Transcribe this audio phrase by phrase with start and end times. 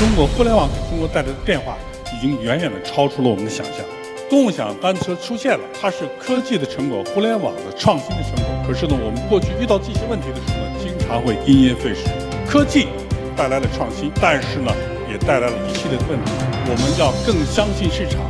[0.00, 1.76] 中国互联网给中国带来的变化，
[2.16, 3.84] 已经远远的超出了我们的想象。
[4.30, 8.46] 共享单车出现了，它是科技的成果，互联网的创新的成果。
[8.66, 12.08] 可是呢，我们过去遇到这些问题的时候呢，经常会因噎废食。
[12.48, 12.88] 科技
[13.36, 14.72] 带来了创新，但是呢，
[15.06, 16.32] 也带来了一系列的问题。
[16.64, 18.24] 我们要更相信市场，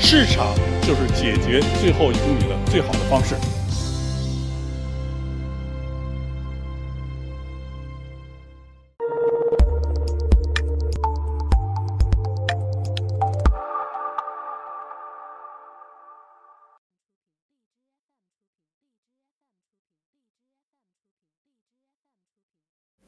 [0.00, 0.52] 市场
[0.82, 3.36] 就是解决最后一公里的最好的方式。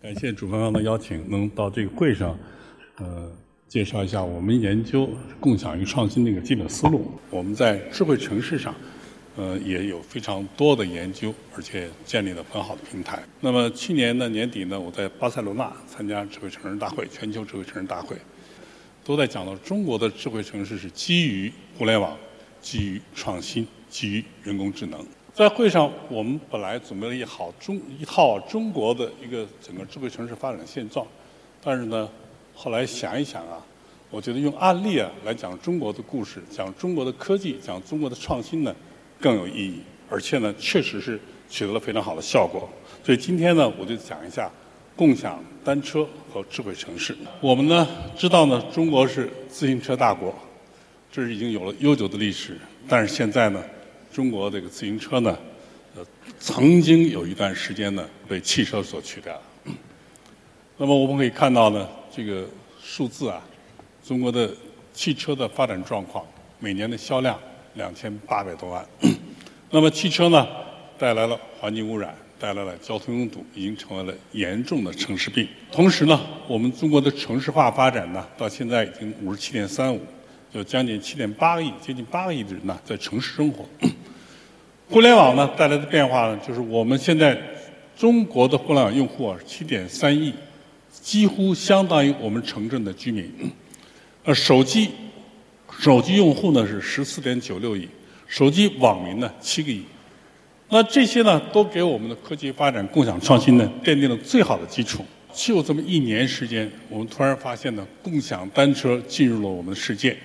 [0.06, 2.38] 感谢主办方的邀请，能到这个会上，
[2.98, 3.28] 呃，
[3.66, 5.10] 介绍一下我们研究
[5.40, 7.10] 共享与创新的一个基本思路。
[7.28, 8.72] 我们在智慧城市上，
[9.34, 13.20] 呃，也有非常多的研究，而且建立了很好的平台。
[13.40, 18.16] 那么去年的年底呢，我在巴塞罗那参加智慧城市大会，全球智慧城市大会，
[19.02, 22.16] 都在讲到中国的智慧城市是基于互联网、
[22.60, 25.04] 基于创新、基于人工智能。
[25.36, 31.06] 在会上，我们本来准备了一好中一套中国的一个整个智慧城市发展的现状，
[31.62, 32.08] 但是呢，
[32.54, 33.60] 后来想一想啊，
[34.10, 38.74] 我觉得用案例啊来讲中国的故事，讲中国的科技，讲中国的创新呢
[39.20, 41.20] 更有意义，而且呢确实是
[41.50, 42.66] 取得了非常好的效果。
[43.04, 44.50] 所以今天呢，我就讲一下
[44.96, 47.14] 共享单车和智慧城市。
[47.42, 50.34] 我们呢知道呢，中国是自行车大国，
[51.12, 53.62] 这是已经有了悠久的历史，但是现在呢。
[54.12, 55.38] 中国这个自行车呢，
[55.94, 56.04] 呃，
[56.38, 59.42] 曾经有一段时间呢被汽车所取代了。
[60.78, 62.46] 那么我们可以看到呢，这个
[62.82, 63.42] 数字啊，
[64.06, 64.50] 中国的
[64.92, 66.24] 汽车的发展状况，
[66.58, 67.38] 每年的销量
[67.74, 68.86] 两千八百多万。
[69.70, 70.46] 那么汽车呢，
[70.98, 75.48] 带来了环境污染，带来了交通拥堵，已经成为了严重的城市病。
[75.72, 80.00] 同时呢，我们中国的城市化发展呢，到现在已经五十七点三五，
[80.52, 83.66] 有将近七点八个亿，接近八个亿的人呢在城市生活。
[84.88, 87.36] 互联网呢带来的变化呢，就是我们现在
[87.96, 90.32] 中国的互联网用户啊七点三亿，
[90.92, 93.28] 几乎相当于我们城镇的居民。
[94.24, 94.90] 呃，手机
[95.80, 97.88] 手机用户呢是十四点九六亿，
[98.28, 99.82] 手机网民呢七个亿。
[100.68, 105.04] 那这些呢都给我们的科技发展、共享创新呢奠定了最好的基础。
[105.32, 110.16] 就这么一年时间，我们突然发现呢，共享单车进入了我们的世界。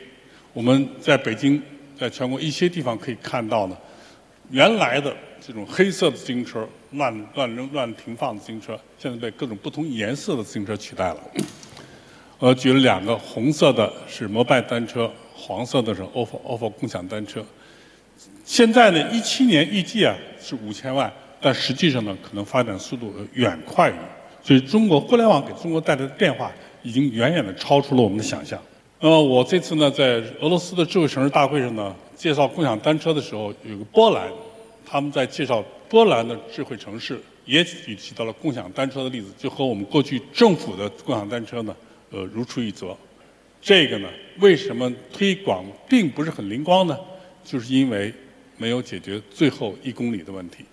[0.54, 1.60] 我们在北京，
[1.98, 3.76] 在全国一些地方可以看到呢。
[4.52, 11.18] 原来的这种黑色的自行车，乱乱扔、乱停放的自行车，现在被各种不同颜色的自行车取代了。
[12.38, 17.42] 我举了两个，红色的是摩拜单车，黄色的是 ofo ofo 共享单车。
[18.44, 23.94] 现在呢，一七年预计啊是五千万，但实际上呢，可能发展速度远快于。
[24.44, 26.52] 所以，中国互联网给中国带来的变化，
[26.84, 28.60] 已经远远的超出了我们的想象。
[29.00, 31.96] 那么，我这次呢，在俄罗斯的智慧城市大会上呢。
[32.22, 34.32] 介绍共享单车的时候，有个波兰，
[34.86, 35.60] 他们在介绍
[35.90, 41.76] 波兰的智慧城市，也举提到了共享单车的例子，就和我们过去政府的共享单车呢，
[42.12, 42.96] 呃，如出一辙。
[43.60, 46.96] 这个呢，为什么推广并不是很灵光呢？
[47.44, 48.14] 就是因为
[48.56, 50.64] 没有解决最后一公里的问题。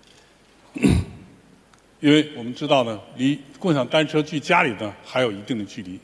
[1.99, 5.99] 因为我们知道呢，离共享单车距家里呢还有一定的距离。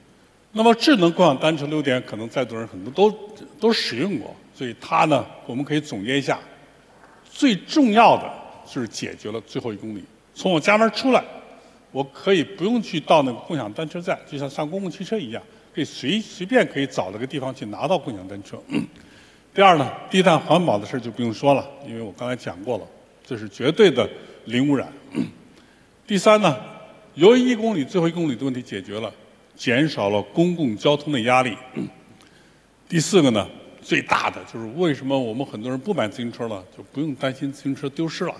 [0.57, 4.33] 那么智能共享单车的优点，可能在座人很多都都使用过。
[4.53, 6.39] 所以它呢，我们可以总结一下，
[7.29, 8.23] 最重要的
[8.65, 10.01] 就是解决了最后一公里。
[10.33, 11.21] 从我家门出来，
[11.91, 15.43] 我可以不用去到那个共享单车站，就像上公共汽车一样，
[15.73, 18.57] 可以随随便可以找了个地方去拿到共享单车。
[19.53, 22.87] 第二呢，低碳环保的事就不用说了，因为我刚才讲过了，
[23.25, 24.09] 这是绝对的
[24.45, 24.87] 零污染。
[26.07, 26.57] 第三呢，
[27.15, 29.13] 由于一公里最后一公里的问题解决了，
[29.55, 31.57] 减少了公共交通的压力。
[32.89, 33.47] 第四个呢？
[33.81, 38.35] 最大的就是为什么我们很多人不买自行车了，就不用担心自行车丢失了，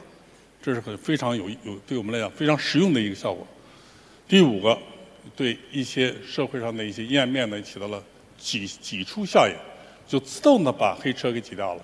[0.60, 3.46] 这是很非常有有对我们来讲非常实用的一个效果。
[4.28, 4.76] 第五个，
[5.36, 8.04] 对一些社会上的一些阴暗面呢起到了
[8.40, 9.54] 挤挤出效应，
[10.08, 11.82] 就自动的把黑车给挤掉了。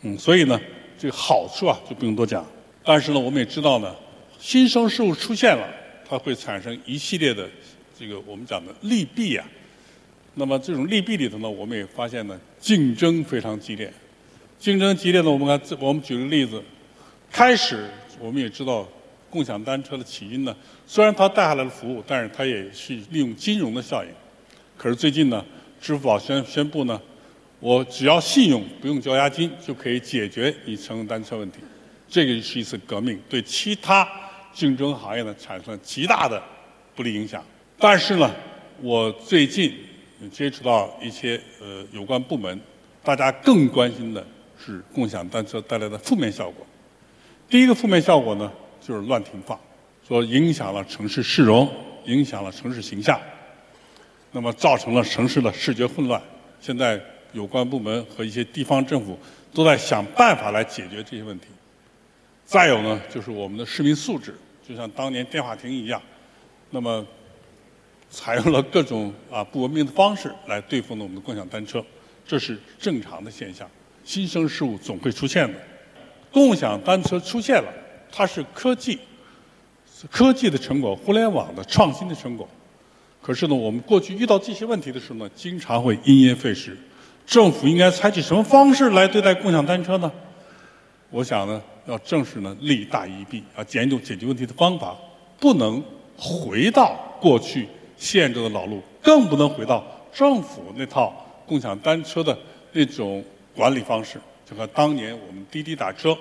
[0.00, 0.58] 嗯，所以呢，
[0.98, 2.42] 这个好处啊就不用多讲。
[2.82, 3.94] 但是呢，我们也知道呢，
[4.38, 5.68] 新生事物出现了，
[6.08, 7.46] 它会产生一系列的
[7.98, 9.44] 这个我们讲的利弊啊。
[10.34, 13.92] 那么这种利弊里头呢，我们也发现呢，竞争非常激烈。
[14.56, 16.62] 竞争激烈呢，我们看，我们举个例子，
[17.30, 17.90] 开始
[18.20, 18.86] 我们也知道，
[19.28, 20.54] 共享单车的起因呢，
[20.86, 24.10] 虽然它带来了服务，但是它也是利用金融的效应。
[24.76, 25.44] 可是最近呢，
[25.80, 27.00] 支付宝宣宣布呢，
[27.58, 31.58] 我只要信用，不用交押金，就可以解决你乘用单车问题。
[32.08, 34.08] 这个是一次革命，对其他
[34.52, 36.40] 竞争行业呢产生了极大的
[36.94, 37.44] 不利影响。
[37.78, 38.34] 但是呢，
[38.80, 39.74] 我最近。
[40.32, 42.60] 接触到一些呃有关部门，
[43.04, 44.26] 大家更关心的
[44.58, 46.66] 是共享单车带来的负面效果。
[47.48, 49.56] 第一个负面效果呢，就是乱停放，
[50.04, 51.72] 说影响了城市市容，
[52.06, 53.16] 影响了城市形象，
[54.32, 56.20] 那么造成了城市的视觉混乱。
[56.60, 57.00] 现在
[57.32, 59.16] 有关部门和一些地方政府
[59.54, 61.46] 都在想办法来解决这些问题。
[62.44, 64.34] 再有呢，就是我们的市民素质，
[64.68, 66.02] 就像当年电话亭一样，
[66.70, 67.06] 那么。
[68.10, 71.84] 采用了各种啊不文明的方式来对付呢我们的共享单车，
[72.26, 73.68] 这是正常的现象。
[74.04, 75.58] 新生事物总会出现的。
[76.32, 77.72] 共享单车出现了，
[78.10, 78.98] 它是科技
[80.10, 82.48] 科技的成果，互联网的创新的成果。
[83.20, 86.76] 可是呢，我们过去遇到这些问题的时候呢，经常会因噎废食。
[87.26, 90.10] 政府应该采取什么方式来对待共享单车呢？
[91.10, 94.96] 我想呢，要正视呢利大于弊，要研究解决问题的方法，
[95.38, 95.82] 不能
[96.16, 97.68] 回到过去。
[97.98, 101.12] 限制的老路，更不能回到政府那套
[101.46, 102.38] 共享单车的
[102.72, 103.22] 那种
[103.54, 104.18] 管理方式。
[104.48, 106.16] 就和当年我们滴滴打车，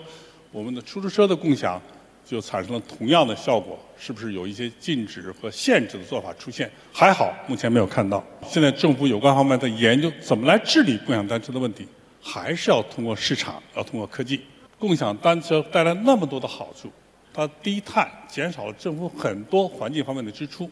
[0.52, 1.82] 我们的出租车的共享，
[2.26, 3.80] 就产生了同样的效果。
[4.00, 6.70] 是不是有一些禁止和限制的做法出现？
[6.94, 8.24] 还好，目前没有看到。
[8.48, 11.88] 现在政府有关方面在研究怎么来治理共享单车的问题，
[12.22, 14.42] 还是要通过市场，要通过科技。
[14.78, 16.92] 共享单车带来那么多的好处，
[17.34, 20.70] 它低碳，减少了政府很多环境方面的支出。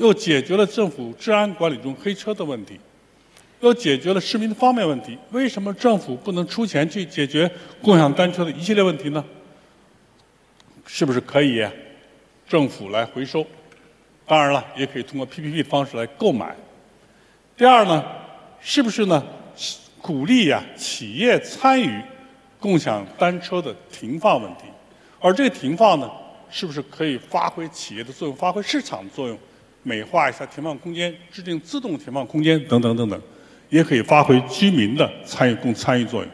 [0.00, 2.80] 又解决了政府治安管理中黑车的问题，
[3.60, 5.16] 又解决了市民的方便问题。
[5.30, 7.48] 为什么政府不能出钱去解决
[7.82, 9.22] 共享单车的一系列问题呢？
[10.86, 11.62] 是不是可以
[12.48, 13.46] 政府来回收？
[14.26, 16.56] 当然了，也可以通过 PPP 的方式来购买。
[17.54, 18.02] 第二呢，
[18.58, 19.22] 是不是呢？
[20.00, 22.00] 鼓励呀企业参与
[22.58, 24.62] 共享单车的停放问题，
[25.20, 26.10] 而这个停放呢，
[26.50, 29.38] 是不是可以发挥企业的作用，发挥市场的作用？
[29.82, 33.20] 美化一下停放空间，制定自动停放空间等等等等，
[33.68, 36.30] 也可以发挥居民的参与共参与作用。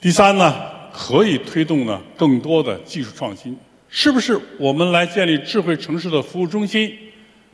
[0.00, 0.54] 第三呢，
[0.92, 3.56] 可以推动呢更多的技术创新。
[3.88, 6.96] 是不是我们来建立智慧城市的服务中心，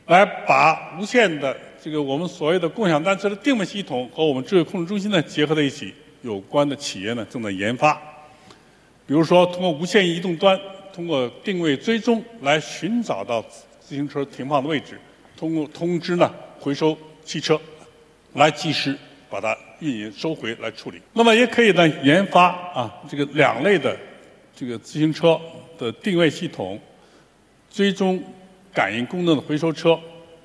[0.06, 5.93] 来把无线的这个我们所谓的共享单车的定位系统和我们智慧控制中心呢结合在一起？
[6.23, 7.94] 有关的企业呢正在研发，
[9.06, 10.58] 比如说通过无线移动端，
[10.93, 13.40] 通过定位追踪来寻找到
[13.79, 14.99] 自行车停放的位置。
[15.38, 17.61] 通过通知呢，回收汽车，
[18.35, 18.99] 来及时
[19.31, 21.00] 把它运营收回来处理。
[21.12, 23.96] 那么也可以呢，研发啊这个两类的
[24.56, 25.40] 这个自行车
[25.79, 26.81] 的定位系统，
[27.70, 28.20] 追踪
[28.75, 29.96] 感应功能的回收车，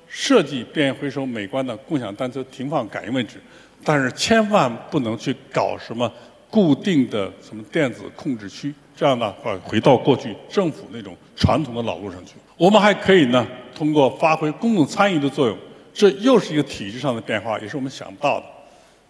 [0.06, 3.40] 设计便于回收美观的共享单车停放感应位置。
[3.82, 6.10] 但是千万不能去搞什么
[6.54, 12.34] 固定的什么电子控制区，这样呢，呃回到过去政府那种传统的老路上去。
[12.56, 13.44] 我们还可以呢。
[13.74, 15.58] 通过发挥公共参与的作用，
[15.92, 18.46] 这又是一个体制上的变化，也是我们想不到的。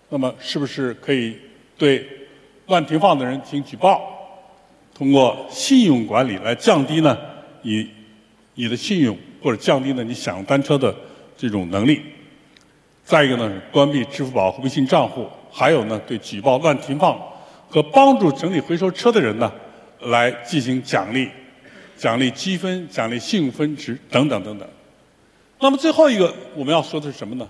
[0.08, 1.36] 那么，是不是可以
[1.76, 2.08] 对
[2.68, 4.00] 乱停放的人进行举报？
[4.94, 7.14] 通过信用管理来降低呢
[7.60, 7.86] 你
[8.54, 10.96] 你的信用，或者降低呢你享用单车的
[11.36, 12.00] 这种能力。
[13.04, 17.20] 再一个呢，关闭支付宝和微信账户，还有呢，对举报乱停放
[17.68, 19.52] 和帮助整理回收车的人呢，
[20.00, 21.30] 来进行奖励。
[21.96, 24.68] 奖励积分、奖励信用分值等等等等。
[25.60, 27.48] 那么最后一个我们要说的是什么呢？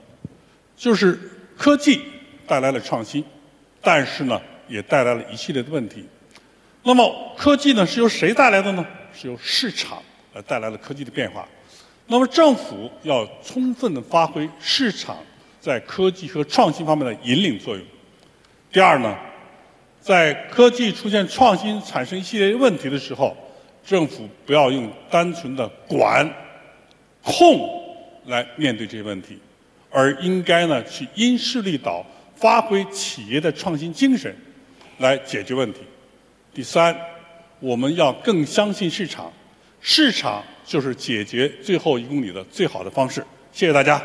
[0.76, 1.18] 就是
[1.56, 2.02] 科技
[2.46, 3.24] 带来了创新，
[3.80, 6.04] 但是呢，也带来了一系列的问题。
[6.82, 8.86] 那么科技呢是由谁带来的呢？
[9.14, 10.02] 是由市场
[10.34, 11.48] 呃带来了科技的变化。
[12.06, 15.16] 那么政府要充分的发挥市场
[15.58, 17.82] 在科技和创新方面的引领作用。
[18.70, 19.16] 第二呢，
[20.04, 23.34] 在科技出现创新、产生一系列问题的时候。
[23.86, 26.26] 政府不要用单纯的管、
[27.22, 27.68] 控
[28.24, 29.38] 来面对这些问题，
[29.90, 32.02] 而应该呢去因势利导，
[32.34, 34.34] 发挥企业的创新精神
[34.96, 35.80] 来解决问题。
[36.54, 36.96] 第三，
[37.60, 39.30] 我们要更相信市场，
[39.82, 43.22] 市场就是解决最后一公里的最好的方式。
[43.52, 44.02] 谢谢大家。